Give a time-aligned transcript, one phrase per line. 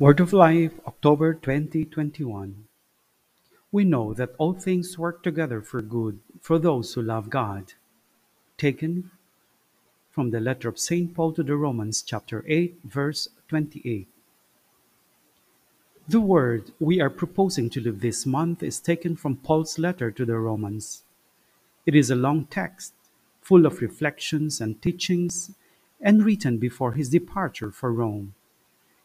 [0.00, 2.66] Word of Life, October 2021.
[3.72, 7.72] We know that all things work together for good for those who love God.
[8.56, 9.10] Taken
[10.08, 11.12] from the letter of St.
[11.12, 14.06] Paul to the Romans, chapter 8, verse 28.
[16.06, 20.24] The word we are proposing to live this month is taken from Paul's letter to
[20.24, 21.02] the Romans.
[21.86, 22.92] It is a long text,
[23.40, 25.56] full of reflections and teachings,
[26.00, 28.34] and written before his departure for Rome.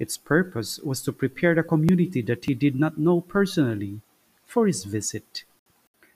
[0.00, 4.00] Its purpose was to prepare the community that he did not know personally
[4.46, 5.44] for his visit.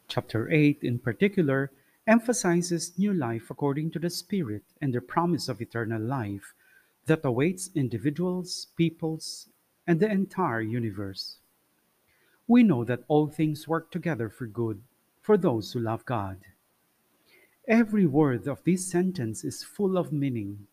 [0.08, 1.70] Chapter 8, in particular,
[2.06, 6.54] emphasizes new life according to the Spirit and the promise of eternal life
[7.04, 9.48] that awaits individuals, peoples,
[9.86, 11.36] and the entire universe.
[12.48, 14.80] We know that all things work together for good
[15.20, 16.38] for those who love God.
[17.68, 20.68] Every word of this sentence is full of meaning.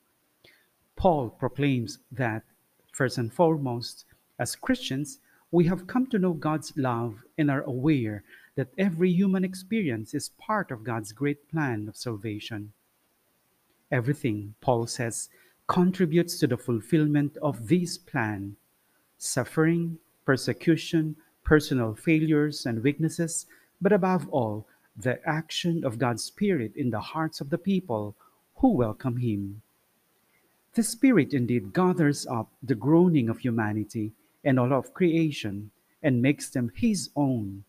[0.95, 2.43] Paul proclaims that
[2.91, 4.05] First and foremost,
[4.37, 5.19] as Christians,
[5.51, 8.23] we have come to know God's love and are aware
[8.55, 12.73] that every human experience is part of God's great plan of salvation.
[13.91, 15.29] Everything, Paul says,
[15.67, 18.55] contributes to the fulfillment of this plan.
[19.17, 23.45] Suffering, persecution, personal failures and weaknesses,
[23.81, 28.15] but above all, the action of God's Spirit in the hearts of the people
[28.55, 29.61] who welcome Him.
[30.73, 36.49] The Spirit indeed gathers up the groaning of humanity and all of creation and makes
[36.49, 37.65] them His own.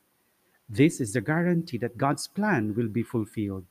[0.68, 3.66] This is the guarantee that God's plan will be fulfilled.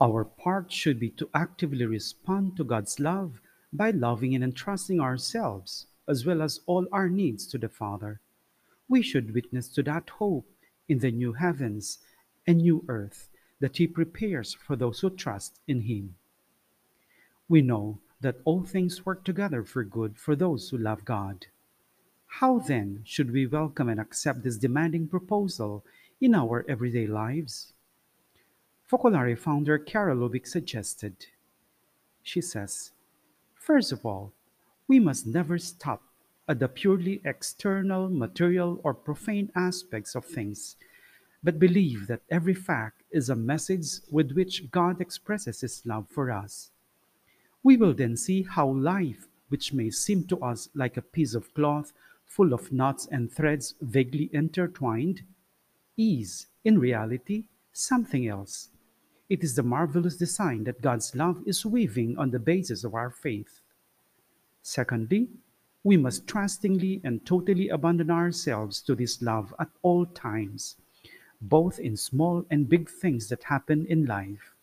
[0.00, 3.40] Our part should be to actively respond to God's love
[3.72, 8.20] by loving and entrusting ourselves, as well as all our needs, to the Father.
[8.88, 10.50] We should witness to that hope
[10.88, 11.98] in the new heavens
[12.48, 13.28] and new earth
[13.60, 16.16] that He prepares for those who trust in Him.
[17.48, 21.46] We know that all things work together for good for those who love God.
[22.40, 25.84] How then should we welcome and accept this demanding proposal
[26.20, 27.74] in our everyday lives?
[28.90, 31.14] Focolare founder Chiara Lubich suggested.
[32.22, 32.92] She says,
[33.54, 34.32] First of all,
[34.88, 36.02] we must never stop
[36.48, 40.76] at the purely external, material, or profane aspects of things,
[41.42, 46.30] but believe that every fact is a message with which God expresses His love for
[46.30, 46.71] us.
[47.62, 51.52] We will then see how life, which may seem to us like a piece of
[51.54, 51.92] cloth
[52.24, 55.22] full of knots and threads vaguely intertwined,
[55.98, 58.70] is, in reality, something else.
[59.28, 63.10] It is the marvelous design that God's love is weaving on the basis of our
[63.10, 63.60] faith.
[64.62, 65.28] Secondly,
[65.84, 70.76] we must trustingly and totally abandon ourselves to this love at all times,
[71.40, 74.54] both in small and big things that happen in life.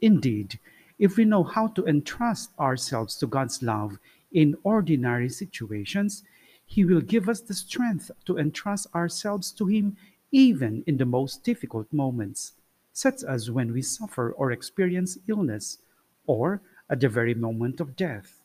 [0.00, 0.58] Indeed,
[0.98, 3.98] if we know how to entrust ourselves to God's love
[4.32, 6.22] in ordinary situations,
[6.64, 9.96] He will give us the strength to entrust ourselves to Him
[10.32, 12.52] even in the most difficult moments,
[12.92, 15.78] such as when we suffer or experience illness,
[16.26, 18.42] or at the very moment of death.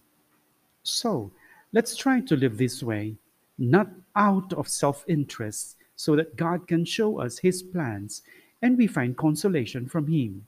[0.83, 1.31] So,
[1.73, 3.15] let's try to live this way,
[3.57, 8.23] not out of self interest, so that God can show us His plans
[8.61, 10.45] and we find consolation from Him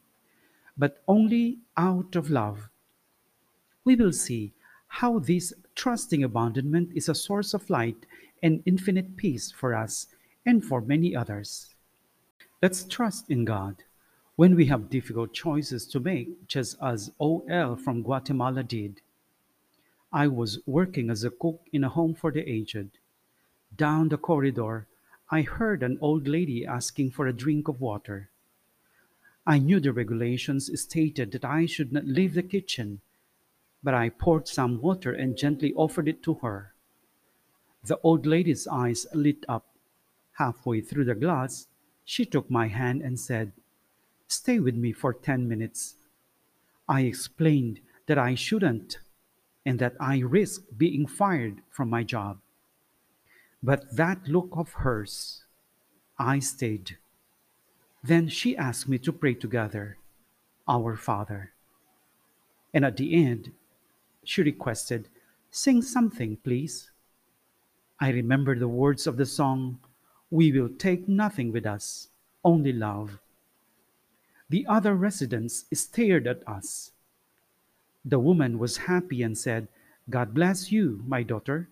[0.77, 2.69] but only out of love.
[3.85, 4.53] We will see
[4.87, 8.05] how this trusting abandonment is a source of light
[8.41, 10.07] and infinite peace for us
[10.45, 11.69] and for many others.
[12.61, 13.83] Let's trust in God
[14.35, 19.01] when we have difficult choices to make, just as OL from Guatemala did.
[20.11, 22.89] I was working as a cook in a home for the aged.
[23.75, 24.87] Down the corridor,
[25.31, 28.29] I heard an old lady asking for a drink of water.
[29.45, 33.01] I knew the regulations stated that I should not leave the kitchen,
[33.83, 36.73] but I poured some water and gently offered it to her.
[37.83, 39.65] The old lady's eyes lit up.
[40.37, 41.67] Halfway through the glass,
[42.05, 43.51] she took my hand and said,
[44.27, 45.95] Stay with me for ten minutes.
[46.87, 48.99] I explained that I shouldn't
[49.65, 52.39] and that I risked being fired from my job.
[53.61, 55.43] But that look of hers,
[56.17, 56.97] I stayed.
[58.03, 59.97] Then she asked me to pray together,
[60.67, 61.53] Our Father.
[62.73, 63.53] And at the end,
[64.25, 65.07] she requested,
[65.49, 66.91] Sing something, please.
[68.01, 69.79] I remember the words of the song,
[70.29, 72.09] We will take nothing with us,
[72.43, 73.19] only love.
[74.49, 76.91] The other residents stared at us.
[78.03, 79.69] The woman was happy and said,
[80.09, 81.69] God bless you, my daughter,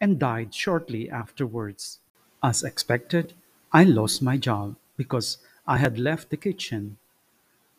[0.00, 2.00] and died shortly afterwards.
[2.42, 3.34] As expected,
[3.72, 6.98] I lost my job because I had left the kitchen.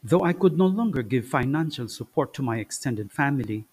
[0.04, 3.66] Though I could no longer give financial support to my extended family,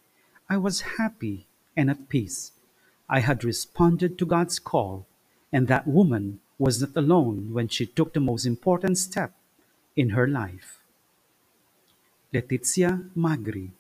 [0.49, 1.47] I was happy
[1.77, 2.53] and at peace.
[3.09, 5.07] I had responded to God's call,
[5.53, 9.35] and that woman was not alone when she took the most important step
[9.97, 10.81] in her life.
[12.33, 13.71] Letizia Magri